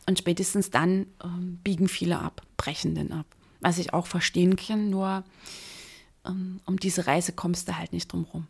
[0.08, 3.25] Und spätestens dann ähm, biegen viele ab, brechen dann ab
[3.62, 5.23] was ich auch verstehen kann, nur
[6.23, 8.47] um, ähm, um diese Reise kommst du halt nicht drum rum.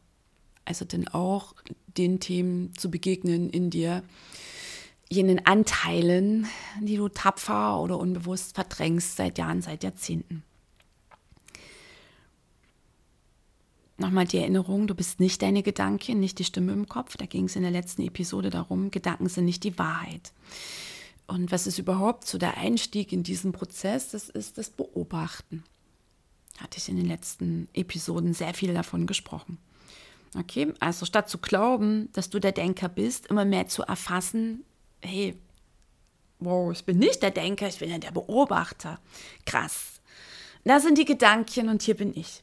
[0.66, 1.54] Also dann auch
[1.98, 4.04] den Themen zu begegnen in dir,
[5.10, 6.48] jenen Anteilen,
[6.82, 10.44] die du tapfer oder unbewusst verdrängst seit Jahren, seit Jahrzehnten.
[14.02, 17.18] Nochmal die Erinnerung, du bist nicht deine Gedanken, nicht die Stimme im Kopf.
[17.18, 20.34] Da ging es in der letzten Episode darum, Gedanken sind nicht die Wahrheit.
[21.28, 24.10] Und was ist überhaupt so der Einstieg in diesen Prozess?
[24.10, 25.64] Das ist das Beobachten.
[26.58, 29.60] Hatte ich in den letzten Episoden sehr viel davon gesprochen.
[30.36, 34.64] Okay, also statt zu glauben, dass du der Denker bist, immer mehr zu erfassen,
[35.02, 35.38] hey,
[36.40, 39.00] wow, ich bin nicht der Denker, ich bin ja der Beobachter.
[39.46, 40.02] Krass.
[40.64, 42.42] Da sind die Gedanken und hier bin ich.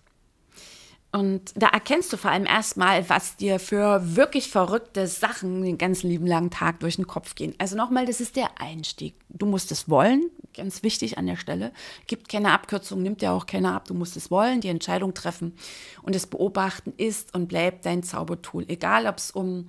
[1.10, 6.10] Und da erkennst du vor allem erstmal, was dir für wirklich verrückte Sachen den ganzen
[6.10, 7.54] lieben langen Tag durch den Kopf gehen.
[7.56, 9.14] Also nochmal, das ist der Einstieg.
[9.30, 11.72] Du musst es wollen, ganz wichtig an der Stelle.
[12.06, 13.86] Gibt keine Abkürzung, nimmt ja auch keiner ab.
[13.88, 15.54] Du musst es wollen, die Entscheidung treffen.
[16.02, 18.66] Und das Beobachten ist und bleibt dein Zaubertool.
[18.68, 19.68] Egal, ob es um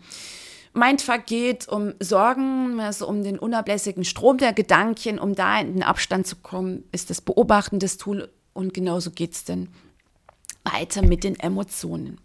[0.73, 5.83] Mindfuck geht, um Sorgen, also um den unablässigen Strom der Gedanken, um da in den
[5.83, 8.29] Abstand zu kommen, ist das Beobachten das Tool.
[8.53, 9.69] Und genauso geht es denn
[10.63, 12.19] weiter mit den Emotionen.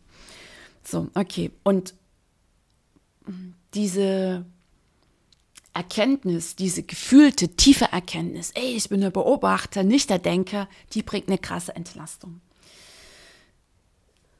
[0.83, 1.51] So, okay.
[1.63, 1.95] Und
[3.75, 4.45] diese
[5.73, 11.29] Erkenntnis, diese gefühlte, tiefe Erkenntnis, ey, ich bin der Beobachter, nicht der Denker, die bringt
[11.29, 12.41] eine krasse Entlastung.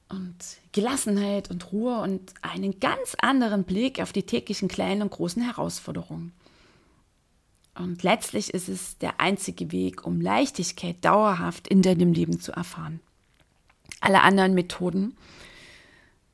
[0.09, 0.37] Und
[0.73, 6.33] Gelassenheit und Ruhe und einen ganz anderen Blick auf die täglichen kleinen und großen Herausforderungen.
[7.75, 13.01] Und letztlich ist es der einzige Weg, um Leichtigkeit dauerhaft in deinem Leben zu erfahren.
[14.01, 15.17] Alle anderen Methoden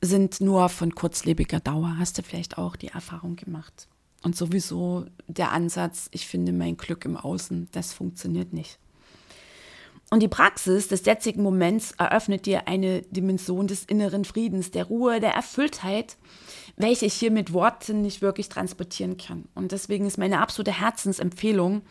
[0.01, 1.97] sind nur von kurzlebiger Dauer.
[1.99, 3.89] Hast du vielleicht auch die Erfahrung gemacht.
[4.23, 8.79] Und sowieso der Ansatz, ich finde mein Glück im Außen, das funktioniert nicht.
[10.11, 15.21] Und die Praxis des jetzigen Moments eröffnet dir eine Dimension des inneren Friedens, der Ruhe,
[15.21, 16.17] der Erfülltheit,
[16.77, 19.45] welche ich hier mit Worten nicht wirklich transportieren kann.
[19.55, 21.83] Und deswegen ist meine absolute Herzensempfehlung,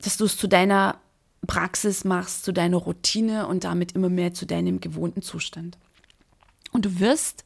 [0.00, 1.00] dass du es zu deiner
[1.46, 5.76] Praxis machst, zu deiner Routine und damit immer mehr zu deinem gewohnten Zustand.
[6.70, 7.44] Und du wirst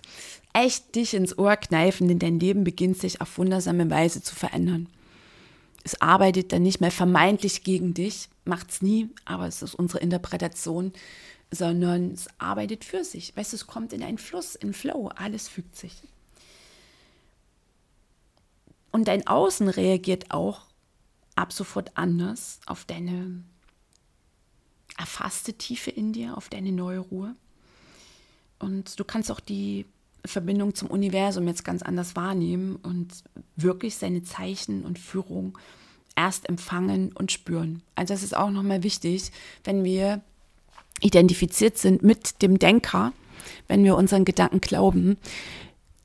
[0.52, 4.88] echt dich ins Ohr kneifen, denn dein Leben beginnt sich auf wundersame Weise zu verändern.
[5.84, 10.00] Es arbeitet dann nicht mehr vermeintlich gegen dich, macht es nie, aber es ist unsere
[10.00, 10.92] Interpretation,
[11.50, 13.36] sondern es arbeitet für sich.
[13.36, 15.94] Weißt du, es kommt in einen Fluss, in Flow, alles fügt sich.
[18.90, 20.62] Und dein Außen reagiert auch
[21.34, 23.42] ab sofort anders auf deine
[24.98, 27.34] erfasste Tiefe in dir, auf deine neue Ruhe.
[28.58, 29.86] Und du kannst auch die
[30.24, 33.08] Verbindung zum Universum jetzt ganz anders wahrnehmen und
[33.56, 35.58] wirklich seine Zeichen und Führung
[36.16, 37.82] erst empfangen und spüren.
[37.94, 39.30] Also das ist auch nochmal wichtig,
[39.64, 40.22] wenn wir
[41.00, 43.12] identifiziert sind mit dem Denker,
[43.68, 45.18] wenn wir unseren Gedanken glauben,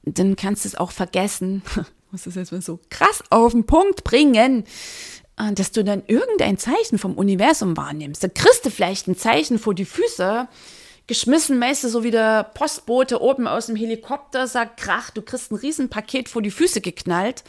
[0.04, 1.64] dann kannst du es auch vergessen.
[2.12, 4.66] Ich muss das jetzt mal so krass auf den Punkt bringen.
[5.38, 8.24] Äh, dass du dann irgendein Zeichen vom Universum wahrnimmst.
[8.24, 10.48] Da kriegst du vielleicht ein Zeichen vor die Füße,
[11.08, 15.56] geschmissen, meist so wie der Postbote oben aus dem Helikopter sagt, krach, du kriegst ein
[15.56, 17.44] Riesenpaket vor die Füße geknallt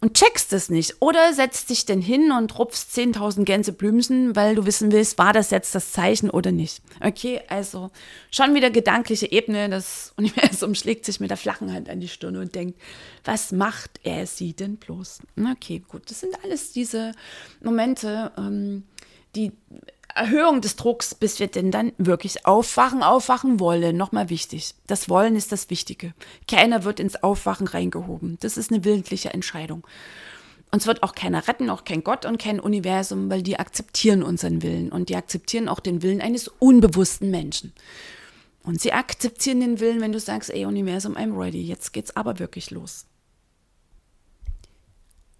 [0.00, 0.96] und checkst es nicht.
[1.00, 5.50] Oder setzt dich denn hin und rupfst 10.000 Gänseblümchen, weil du wissen willst, war das
[5.50, 6.82] jetzt das Zeichen oder nicht.
[7.00, 7.90] Okay, also
[8.30, 9.68] schon wieder gedankliche Ebene.
[9.68, 12.78] Das Universum schlägt sich mit der flachen Hand an die Stirn und denkt,
[13.24, 15.20] was macht er sie denn bloß?
[15.52, 17.12] Okay, gut, das sind alles diese
[17.62, 18.84] Momente, ähm,
[19.34, 19.52] die
[20.16, 23.96] Erhöhung des Drucks, bis wir denn dann wirklich aufwachen, aufwachen wollen.
[23.96, 24.74] Nochmal wichtig.
[24.86, 26.14] Das Wollen ist das Wichtige.
[26.48, 28.38] Keiner wird ins Aufwachen reingehoben.
[28.40, 29.86] Das ist eine willentliche Entscheidung.
[30.72, 34.62] Uns wird auch keiner retten, auch kein Gott und kein Universum, weil die akzeptieren unseren
[34.62, 37.72] Willen und die akzeptieren auch den Willen eines unbewussten Menschen.
[38.64, 42.40] Und sie akzeptieren den Willen, wenn du sagst, ey Universum, I'm ready, jetzt geht's aber
[42.40, 43.06] wirklich los.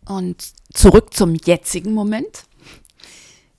[0.06, 2.44] Und zurück zum jetzigen Moment.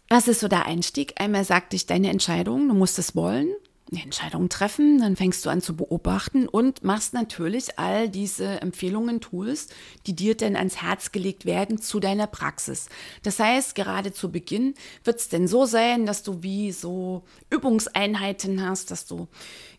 [0.09, 1.19] Was ist so der Einstieg?
[1.19, 3.49] Einmal sagt dich deine Entscheidung, du musst es wollen,
[3.91, 9.19] eine Entscheidung treffen, dann fängst du an zu beobachten und machst natürlich all diese Empfehlungen,
[9.19, 9.67] Tools,
[10.05, 12.87] die dir denn ans Herz gelegt werden zu deiner Praxis.
[13.23, 18.65] Das heißt, gerade zu Beginn wird es denn so sein, dass du wie so Übungseinheiten
[18.65, 19.27] hast, dass du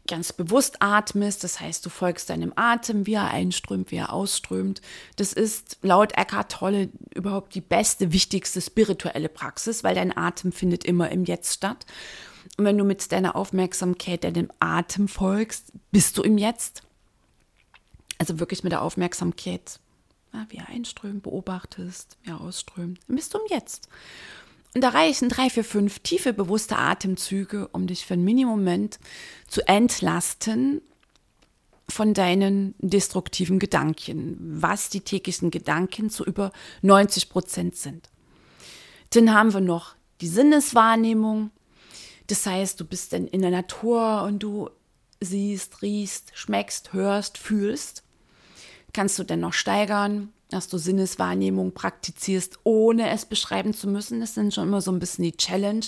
[0.09, 1.45] ganz bewusst atmest.
[1.45, 4.81] Das heißt, du folgst deinem Atem, wie er einströmt, wie er ausströmt.
[5.17, 10.85] Das ist laut Eckhart Tolle überhaupt die beste, wichtigste spirituelle Praxis, weil dein Atem findet
[10.85, 11.87] immer im Jetzt statt.
[12.57, 16.83] Und wenn du mit deiner Aufmerksamkeit deinem Atem folgst, bist du im Jetzt.
[18.19, 19.79] Also wirklich mit der Aufmerksamkeit,
[20.49, 23.89] wie er einströmt, beobachtest, wie er ausströmt, bist du im Jetzt.
[24.75, 28.99] Und da reichen drei, vier, fünf tiefe, bewusste Atemzüge, um dich für einen Mini-Moment
[29.49, 30.83] zu entlasten
[31.89, 36.53] von deinen destruktiven Gedanken, was die täglichen Gedanken zu über
[36.83, 38.11] 90 Prozent sind.
[39.11, 41.51] Dann haben wir noch die Sinneswahrnehmung.
[42.27, 44.69] Das heißt, du bist dann in der Natur und du
[45.21, 48.05] siehst, riechst, schmeckst, hörst, fühlst.
[48.93, 54.21] Kannst du dann noch steigern, dass du Sinneswahrnehmung praktizierst, ohne es beschreiben zu müssen.
[54.21, 55.85] Das sind schon immer so ein bisschen die Challenge,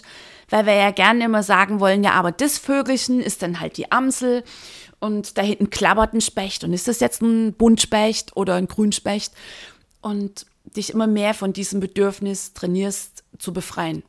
[0.50, 3.90] weil wir ja gerne immer sagen wollen, ja, aber das Vögelchen ist dann halt die
[3.90, 4.44] Amsel
[4.98, 9.32] und da hinten klappert ein Specht und ist das jetzt ein Buntspecht oder ein Grünspecht
[10.02, 10.46] und
[10.76, 14.02] dich immer mehr von diesem Bedürfnis trainierst zu befreien,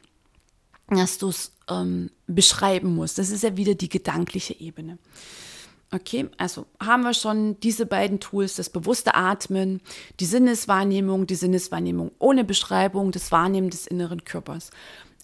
[0.89, 3.17] dass du es ähm, beschreiben musst.
[3.17, 4.97] Das ist ja wieder die gedankliche Ebene.
[5.93, 9.81] Okay, also haben wir schon diese beiden Tools, das bewusste Atmen,
[10.21, 14.69] die Sinneswahrnehmung, die Sinneswahrnehmung ohne Beschreibung, das Wahrnehmen des inneren Körpers.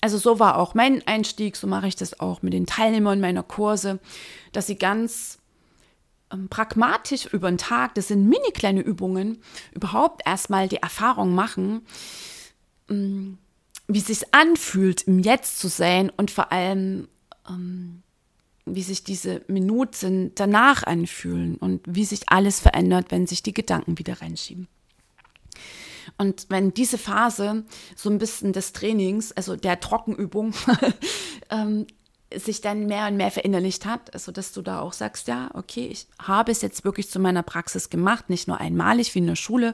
[0.02, 3.44] Also so war auch mein Einstieg, so mache ich das auch mit den Teilnehmern meiner
[3.44, 4.00] Kurse,
[4.52, 5.40] dass sie ganz
[6.32, 9.42] ähm, pragmatisch über den Tag, das sind mini kleine Übungen,
[9.74, 11.86] überhaupt erstmal die Erfahrung machen,
[12.90, 13.38] ähm,
[13.88, 17.08] wie es sich anfühlt, im Jetzt zu sein und vor allem,
[17.48, 18.04] ähm,
[18.76, 23.98] wie sich diese Minuten danach anfühlen und wie sich alles verändert, wenn sich die Gedanken
[23.98, 24.68] wieder reinschieben.
[26.18, 30.54] Und wenn diese Phase so ein bisschen des Trainings, also der Trockenübung,
[31.50, 31.86] ähm,
[32.36, 35.88] sich dann mehr und mehr verinnerlicht hat, also dass du da auch sagst, ja, okay,
[35.88, 39.36] ich habe es jetzt wirklich zu meiner Praxis gemacht, nicht nur einmalig wie in der
[39.36, 39.74] Schule,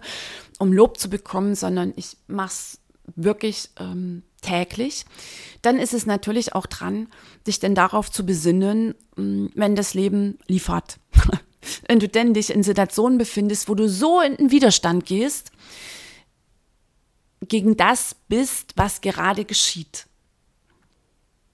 [0.60, 2.80] um Lob zu bekommen, sondern ich mache es
[3.16, 5.06] wirklich ähm, täglich,
[5.62, 7.08] dann ist es natürlich auch dran,
[7.48, 11.00] dich denn darauf zu besinnen, mm, wenn das Leben liefert.
[11.88, 15.52] wenn du denn dich in Situationen befindest, wo du so in den Widerstand gehst,
[17.42, 20.06] gegen das bist, was gerade geschieht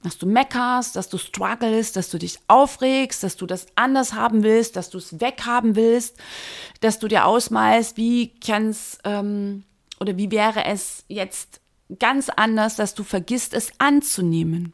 [0.01, 4.43] dass du meckerst, dass du struggles, dass du dich aufregst, dass du das anders haben
[4.43, 6.17] willst, dass du es weghaben willst,
[6.79, 9.63] dass du dir ausmalst, wie kann's ähm,
[9.99, 11.58] oder wie wäre es jetzt
[11.97, 14.73] ganz anders, dass du vergisst, es anzunehmen.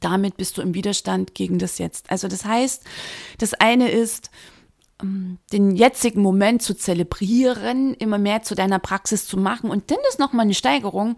[0.00, 2.10] Damit bist du im Widerstand gegen das Jetzt.
[2.10, 2.84] Also das heißt,
[3.38, 4.30] das eine ist,
[5.02, 9.70] ähm, den jetzigen Moment zu zelebrieren, immer mehr zu deiner Praxis zu machen.
[9.70, 11.16] Und dann ist nochmal eine Steigerung.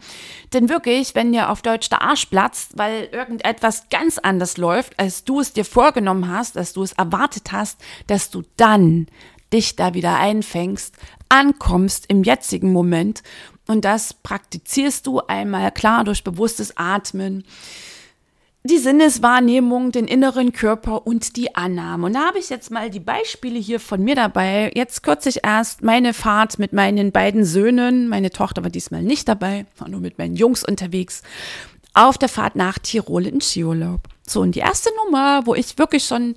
[0.52, 5.24] Denn wirklich, wenn dir auf Deutsch der Arsch platzt, weil irgendetwas ganz anders läuft, als
[5.24, 9.06] du es dir vorgenommen hast, als du es erwartet hast, dass du dann
[9.52, 10.94] dich da wieder einfängst,
[11.28, 13.22] ankommst im jetzigen Moment.
[13.66, 17.44] Und das praktizierst du einmal klar durch bewusstes Atmen
[18.64, 22.07] die Sinneswahrnehmung, den inneren Körper und die Annahme.
[22.07, 24.70] Und da habe ich jetzt mal die Beispiele hier von mir dabei.
[24.75, 28.09] Jetzt kürzlich erst meine Fahrt mit meinen beiden Söhnen.
[28.09, 31.22] Meine Tochter war diesmal nicht dabei, war nur mit meinen Jungs unterwegs.
[31.92, 34.01] Auf der Fahrt nach Tirol in Skiurlaub.
[34.25, 36.37] So, und die erste Nummer, wo ich wirklich schon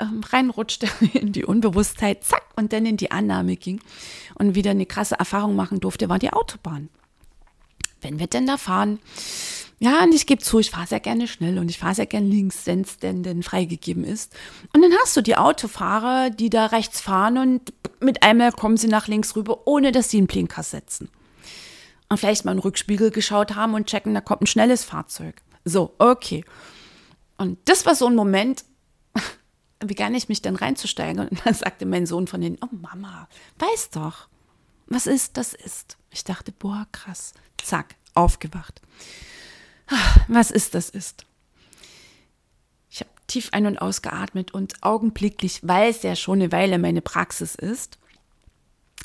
[0.00, 3.80] ähm, reinrutschte in die Unbewusstheit, zack, und dann in die Annahme ging
[4.34, 6.88] und wieder eine krasse Erfahrung machen durfte, war die Autobahn.
[8.00, 8.98] Wenn wir denn da fahren,
[9.78, 12.26] ja, und ich gebe zu, ich fahre sehr gerne schnell und ich fahre sehr gerne
[12.26, 14.34] links, wenn es denn, denn freigegeben ist.
[14.72, 18.88] Und dann hast du die Autofahrer, die da rechts fahren und mit einmal kommen sie
[18.88, 21.10] nach links rüber, ohne dass sie einen Blinker setzen.
[22.08, 25.42] Und vielleicht mal einen Rückspiegel geschaut haben und checken, da kommt ein schnelles Fahrzeug.
[25.64, 26.44] So, okay.
[27.36, 28.64] Und das war so ein Moment,
[29.84, 31.28] wie gar nicht mich dann reinzusteigen.
[31.28, 34.28] Und dann sagte mein Sohn von denen, oh Mama, weiß doch,
[34.86, 35.96] was ist, das ist.
[36.10, 37.34] Ich dachte, boah, krass.
[37.62, 38.80] Zack, aufgewacht.
[40.28, 41.26] Was ist, das ist.
[42.90, 47.02] Ich habe tief ein- und ausgeatmet und augenblicklich, weil es ja schon eine Weile meine
[47.02, 47.98] Praxis ist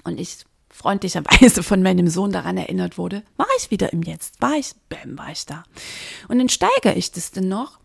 [0.04, 4.54] und ich freundlicherweise von meinem Sohn daran erinnert wurde, war ich wieder im Jetzt, war
[4.54, 5.64] ich, bäm, war ich da.
[6.28, 7.80] Und dann steigere ich das denn noch.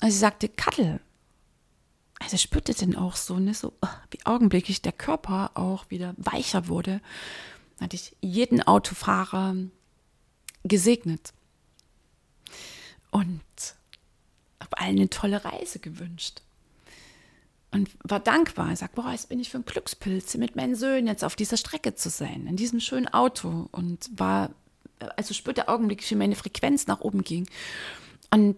[0.00, 1.00] Also ich sagte, Kattel,
[2.20, 3.72] also spürte denn auch so, ne, so
[4.10, 7.00] wie augenblicklich der Körper auch wieder weicher wurde,
[7.80, 9.54] hatte ich jeden Autofahrer
[10.64, 11.32] gesegnet
[13.10, 13.40] und
[14.60, 16.42] habe allen eine tolle Reise gewünscht.
[17.70, 18.72] Und war dankbar.
[18.72, 21.58] Ich sag, boah, jetzt bin ich für ein Glückspilz, mit meinen Söhnen jetzt auf dieser
[21.58, 23.68] Strecke zu sein, in diesem schönen Auto.
[23.72, 24.50] Und war,
[25.16, 27.46] also spürte Augenblick, wie meine Frequenz nach oben ging.
[28.30, 28.56] Und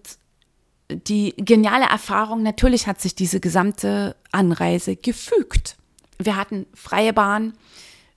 [0.97, 5.77] die geniale Erfahrung, natürlich hat sich diese gesamte Anreise gefügt.
[6.19, 7.55] Wir hatten freie Bahn,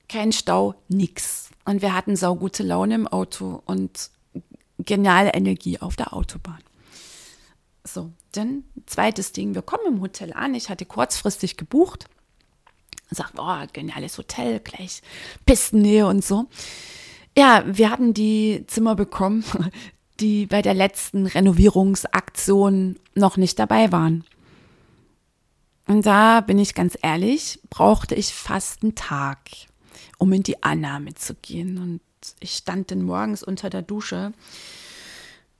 [0.10, 1.50] kein Stau, nix.
[1.66, 4.10] Und wir hatten saugute Laune im Auto und
[4.80, 6.62] geniale Energie auf der Autobahn.
[7.86, 10.56] So, dann zweites Ding, wir kommen im Hotel an.
[10.56, 12.06] Ich hatte kurzfristig gebucht.
[13.10, 15.02] Sagt, oh, geniales Hotel, gleich
[15.46, 16.46] Pistennähe und so.
[17.38, 19.44] Ja, wir hatten die Zimmer bekommen,
[20.24, 24.24] die bei der letzten Renovierungsaktion noch nicht dabei waren.
[25.86, 29.40] Und da bin ich ganz ehrlich, brauchte ich fast einen Tag,
[30.18, 31.78] um in die Annahme zu gehen.
[31.78, 32.00] Und
[32.40, 34.32] ich stand dann morgens unter der Dusche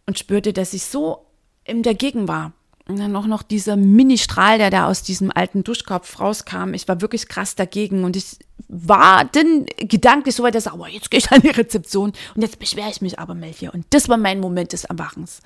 [0.06, 1.26] und spürte, dass ich so
[1.66, 2.54] in der Gegend war.
[2.86, 6.74] Und dann auch noch dieser Mini-Strahl, der da aus diesem alten Duschkopf rauskam.
[6.74, 11.10] Ich war wirklich krass dagegen und ich war dann gedanklich so weit, dass aber jetzt
[11.10, 13.74] gehe ich an die Rezeption und jetzt beschwere ich mich aber mal hier.
[13.74, 15.42] Und das war mein Moment des Erwachens.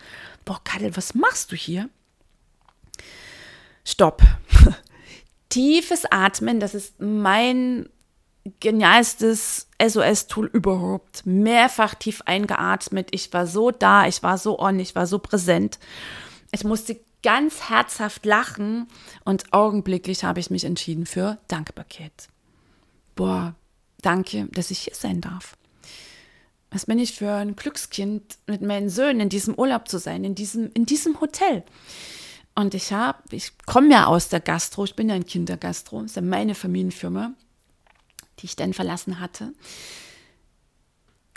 [0.46, 1.90] Boah, Kadel, was machst du hier?
[3.86, 4.24] Stopp.
[5.50, 7.88] Tiefes Atmen, das ist mein
[8.60, 11.26] genialstes SOS-Tool überhaupt.
[11.26, 13.10] Mehrfach tief eingeatmet.
[13.12, 15.80] Ich war so da, ich war so on, ich war so präsent.
[16.52, 18.88] Ich musste ganz herzhaft lachen
[19.26, 22.30] und augenblicklich habe ich mich entschieden für Dankbarkeit.
[23.16, 23.54] Boah,
[24.02, 25.58] danke, dass ich hier sein darf.
[26.72, 30.36] Was bin ich für ein Glückskind, mit meinen Söhnen in diesem Urlaub zu sein, in
[30.36, 31.66] diesem, in diesem Hotel.
[32.56, 36.16] Und ich habe, ich komme ja aus der Gastro, ich bin ja ein Kindergastro, ist
[36.16, 37.34] ja meine Familienfirma,
[38.40, 39.52] die ich dann verlassen hatte,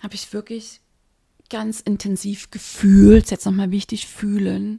[0.00, 0.82] habe ich wirklich
[1.48, 4.78] ganz intensiv gefühlt, jetzt nochmal wichtig, fühlen,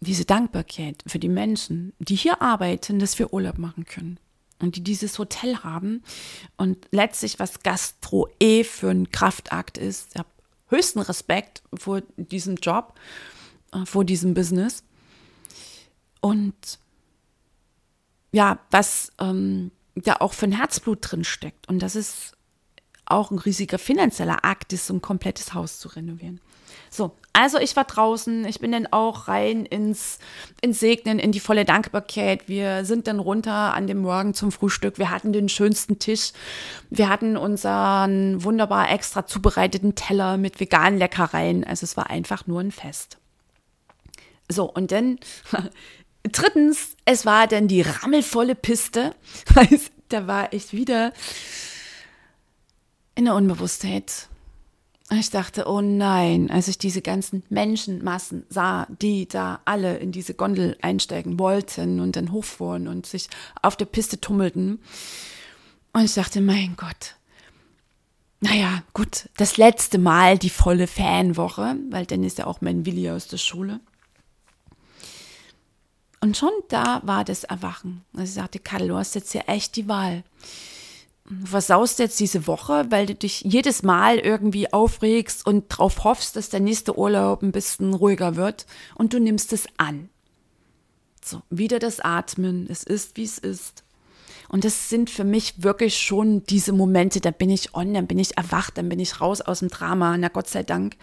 [0.00, 4.18] diese Dankbarkeit für die Menschen, die hier arbeiten, dass wir Urlaub machen können
[4.60, 6.02] und die dieses Hotel haben
[6.56, 10.10] und letztlich was Gastro eh für ein Kraftakt ist.
[10.12, 10.28] Ich habe
[10.68, 12.94] höchsten Respekt vor diesem Job,
[13.72, 14.82] äh, vor diesem Business
[16.20, 16.78] und
[18.32, 22.35] ja, was ähm, da auch für ein Herzblut drin steckt und das ist
[23.06, 26.40] auch ein riesiger finanzieller Akt ist, so ein komplettes Haus zu renovieren.
[26.90, 30.18] So, also ich war draußen, ich bin dann auch rein ins,
[30.60, 32.48] ins Segnen, in die volle Dankbarkeit.
[32.48, 34.98] Wir sind dann runter an dem Morgen zum Frühstück.
[34.98, 36.32] Wir hatten den schönsten Tisch.
[36.90, 41.64] Wir hatten unseren wunderbar extra zubereiteten Teller mit veganen Leckereien.
[41.64, 43.18] Also es war einfach nur ein Fest.
[44.48, 45.18] So, und dann
[46.22, 49.14] drittens, es war dann die rammelvolle Piste.
[50.08, 51.12] da war ich wieder
[53.16, 54.28] in der Unbewusstheit.
[55.10, 60.34] Ich dachte, oh nein, als ich diese ganzen Menschenmassen sah, die da alle in diese
[60.34, 63.28] Gondel einsteigen wollten und dann hochfuhren und sich
[63.62, 64.80] auf der Piste tummelten.
[65.92, 67.14] Und ich dachte, mein Gott,
[68.40, 73.08] naja, gut, das letzte Mal die volle Fanwoche, weil dann ist ja auch mein Willi
[73.08, 73.80] aus der Schule.
[76.20, 78.04] Und schon da war das Erwachen.
[78.12, 80.24] Also ich sagte, Karl, du hast jetzt ja echt die Wahl
[81.44, 86.50] versaust jetzt diese Woche, weil du dich jedes Mal irgendwie aufregst und darauf hoffst, dass
[86.50, 90.08] der nächste Urlaub ein bisschen ruhiger wird und du nimmst es an.
[91.24, 93.82] So, wieder das Atmen, es ist, wie es ist.
[94.48, 98.20] Und das sind für mich wirklich schon diese Momente, da bin ich on, dann bin
[98.20, 100.96] ich erwacht, dann bin ich raus aus dem Drama, na Gott sei Dank.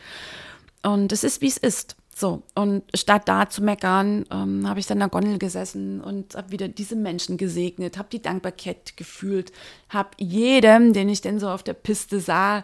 [0.81, 1.97] Und es ist, wie es ist.
[2.15, 6.35] So, und statt da zu meckern, ähm, habe ich dann in der Gondel gesessen und
[6.35, 9.51] habe wieder diese Menschen gesegnet, habe die Dankbarkeit gefühlt,
[9.89, 12.63] habe jedem, den ich denn so auf der Piste sah,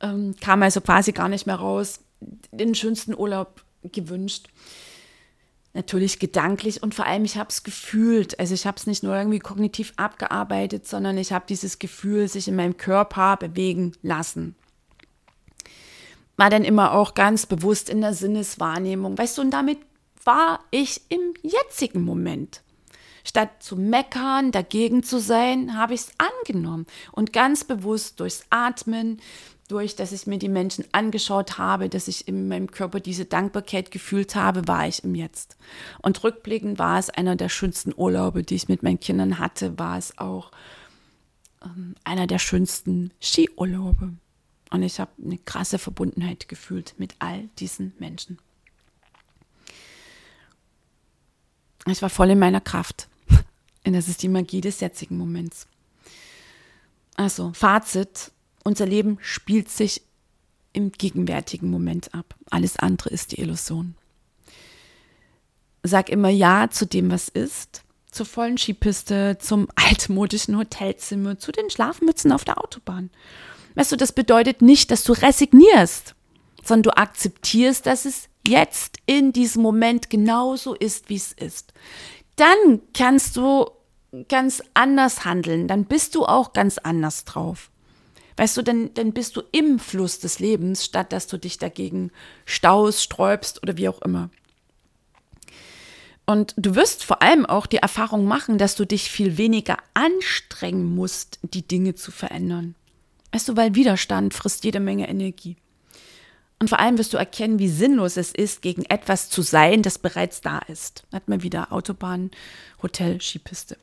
[0.00, 4.48] ähm, kam also quasi gar nicht mehr raus, den schönsten Urlaub gewünscht.
[5.72, 8.38] Natürlich gedanklich und vor allem, ich habe es gefühlt.
[8.40, 12.48] Also ich habe es nicht nur irgendwie kognitiv abgearbeitet, sondern ich habe dieses Gefühl sich
[12.48, 14.54] in meinem Körper bewegen lassen
[16.36, 19.16] war dann immer auch ganz bewusst in der Sinneswahrnehmung.
[19.16, 19.78] Weißt du, und damit
[20.24, 22.62] war ich im jetzigen Moment.
[23.24, 29.20] Statt zu meckern, dagegen zu sein, habe ich es angenommen und ganz bewusst durchs Atmen,
[29.68, 33.90] durch, dass ich mir die Menschen angeschaut habe, dass ich in meinem Körper diese Dankbarkeit
[33.90, 35.56] gefühlt habe, war ich im Jetzt.
[36.02, 39.98] Und rückblickend war es einer der schönsten Urlaube, die ich mit meinen Kindern hatte, war
[39.98, 40.52] es auch
[41.64, 44.12] ähm, einer der schönsten Skiurlaube.
[44.70, 48.38] Und ich habe eine krasse Verbundenheit gefühlt mit all diesen Menschen.
[51.86, 53.08] Ich war voll in meiner Kraft.
[53.84, 55.68] Und das ist die Magie des jetzigen Moments.
[57.14, 58.32] Also, Fazit:
[58.64, 60.02] Unser Leben spielt sich
[60.72, 62.34] im gegenwärtigen Moment ab.
[62.50, 63.94] Alles andere ist die Illusion.
[65.82, 71.70] Sag immer Ja zu dem, was ist, zur vollen Skipiste, zum altmodischen Hotelzimmer, zu den
[71.70, 73.10] Schlafmützen auf der Autobahn.
[73.76, 76.14] Weißt du, das bedeutet nicht, dass du resignierst,
[76.64, 81.72] sondern du akzeptierst, dass es jetzt in diesem Moment genauso ist, wie es ist.
[82.36, 83.70] Dann kannst du
[84.28, 87.70] ganz anders handeln, dann bist du auch ganz anders drauf.
[88.38, 92.10] Weißt du, dann, dann bist du im Fluss des Lebens, statt dass du dich dagegen
[92.44, 94.30] staust, sträubst oder wie auch immer.
[96.26, 100.94] Und du wirst vor allem auch die Erfahrung machen, dass du dich viel weniger anstrengen
[100.94, 102.74] musst, die Dinge zu verändern.
[103.32, 105.56] Weißt du, weil Widerstand frisst jede Menge Energie.
[106.58, 109.98] Und vor allem wirst du erkennen, wie sinnlos es ist, gegen etwas zu sein, das
[109.98, 111.06] bereits da ist.
[111.12, 112.30] Hat man wieder Autobahn,
[112.82, 113.76] Hotel, Skipiste.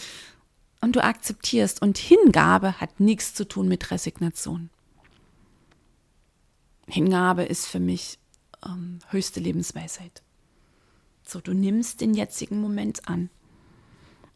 [0.82, 1.80] Und du akzeptierst.
[1.80, 4.68] Und Hingabe hat nichts zu tun mit Resignation.
[6.86, 8.18] Hingabe ist für mich
[8.66, 10.22] ähm, höchste Lebensweisheit.
[11.22, 13.30] So, du nimmst den jetzigen Moment an.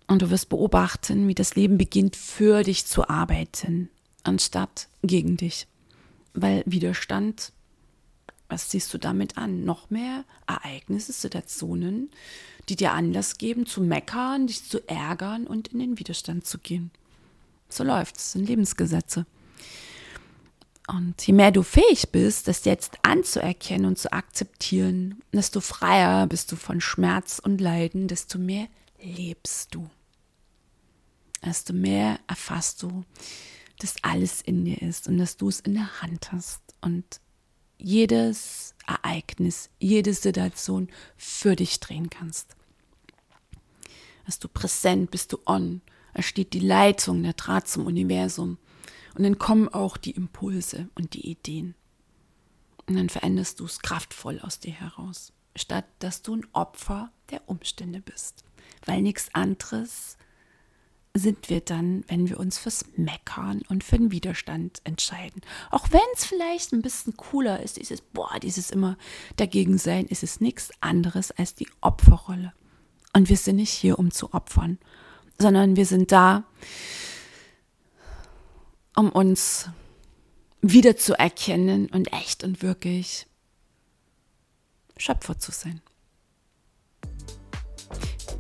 [0.07, 3.91] Und du wirst beobachten, wie das Leben beginnt, für dich zu arbeiten,
[4.27, 5.67] anstatt gegen dich.
[6.35, 7.53] Weil Widerstand
[8.49, 9.65] was siehst du damit an?
[9.65, 12.11] Noch mehr Ereignisse, Situationen,
[12.69, 16.91] die dir Anlass geben, zu meckern, dich zu ärgern und in den Widerstand zu gehen.
[17.69, 19.27] So läuft es, sind Lebensgesetze.
[20.89, 26.53] Und je mehr du fähig bist, das jetzt anzuerkennen und zu akzeptieren, desto freier bist
[26.53, 28.69] du von Schmerz und Leiden, desto mehr
[29.03, 29.91] lebst du.
[31.45, 33.05] Desto mehr erfasst du,
[33.79, 36.63] dass alles in dir ist und dass du es in der Hand hast.
[36.81, 37.21] Und
[37.79, 42.57] jedes Ereignis, jede Situation für dich drehen kannst.
[44.25, 45.83] Dass du präsent bist, du on.
[46.15, 48.59] Da steht die Leitung, der Draht zum Universum.
[49.15, 51.75] Und dann kommen auch die Impulse und die Ideen.
[52.87, 57.49] Und dann veränderst du es kraftvoll aus dir heraus, statt dass du ein Opfer der
[57.49, 58.45] Umstände bist.
[58.85, 60.17] Weil nichts anderes
[61.19, 65.43] sind wir dann, wenn wir uns fürs Meckern und für den Widerstand entscheiden.
[65.71, 68.97] Auch wenn es vielleicht ein bisschen cooler ist, dieses, boah, dieses immer
[69.37, 72.53] dagegen sein, ist es nichts anderes als die Opferrolle.
[73.13, 74.79] Und wir sind nicht hier, um zu opfern,
[75.39, 76.45] sondern wir sind da,
[78.95, 79.71] um uns
[80.61, 83.27] wieder zu erkennen und echt und wirklich
[84.97, 85.81] Schöpfer zu sein.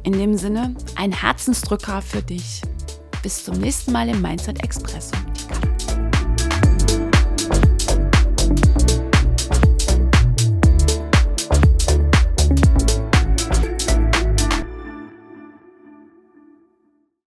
[0.06, 2.62] In dem Sinne, ein Herzensdrücker für dich.
[3.24, 5.10] Bis zum nächsten Mal im Mindset Express.